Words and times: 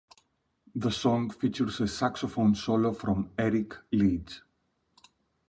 The 0.73 0.89
song 0.89 1.29
features 1.29 1.79
a 1.79 1.87
saxophone 1.87 2.55
solo 2.55 2.91
from 2.91 3.29
Eric 3.37 3.75
Leeds. 3.91 4.41